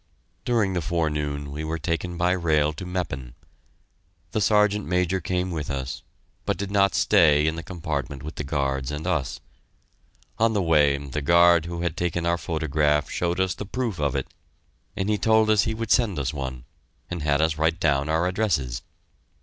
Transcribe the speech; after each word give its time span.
During 0.45 0.73
the 0.73 0.81
forenoon 0.81 1.51
we 1.51 1.63
were 1.63 1.77
taken 1.77 2.17
by 2.17 2.31
rail 2.31 2.73
to 2.73 2.87
Meppen. 2.87 3.35
The 4.31 4.41
Sergeant 4.41 4.87
Major 4.87 5.21
came 5.21 5.51
with 5.51 5.69
us, 5.69 6.01
but 6.43 6.57
did 6.57 6.71
not 6.71 6.95
stay 6.95 7.45
in 7.45 7.55
the 7.55 7.61
compartment 7.61 8.23
with 8.23 8.33
the 8.33 8.43
guards 8.43 8.89
and 8.89 9.05
us. 9.05 9.39
On 10.39 10.53
the 10.53 10.59
way 10.63 10.97
the 10.97 11.21
guard 11.21 11.65
who 11.65 11.81
had 11.81 11.95
taken 11.95 12.25
our 12.25 12.39
photograph 12.39 13.11
showed 13.11 13.39
us 13.39 13.53
the 13.53 13.63
proof 13.63 13.99
of 13.99 14.15
it, 14.15 14.27
and 14.95 15.21
told 15.21 15.51
us 15.51 15.65
he 15.65 15.75
would 15.75 15.91
send 15.91 16.17
us 16.17 16.33
one, 16.33 16.63
and 17.11 17.21
had 17.21 17.39
us 17.39 17.59
write 17.59 17.79
down 17.79 18.09
our 18.09 18.25
addresses. 18.25 18.81